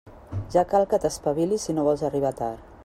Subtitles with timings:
[0.55, 2.71] Ja cal que t'espavilis si no vols arribar tard.